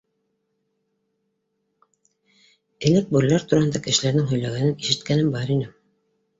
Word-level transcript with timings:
Элек 2.91 3.13
бүреләр 3.13 3.47
тураһында 3.53 3.85
кешеләрҙең 3.91 4.29
һөйләгәнен 4.33 4.77
ишеткәнем 4.83 5.33
бар 5.39 5.57
ине. 5.61 5.73